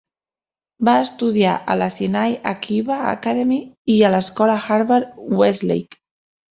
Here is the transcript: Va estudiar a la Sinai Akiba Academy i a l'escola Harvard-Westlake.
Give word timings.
Va 0.87 0.95
estudiar 1.01 1.51
a 1.73 1.75
la 1.83 1.91
Sinai 1.97 2.33
Akiba 2.55 2.99
Academy 3.13 3.63
i 3.99 4.01
a 4.01 4.13
l'escola 4.17 4.61
Harvard-Westlake. 4.67 6.05